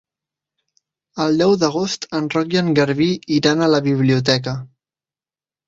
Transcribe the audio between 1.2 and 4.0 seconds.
El deu d'agost en Roc i en Garbí iran a la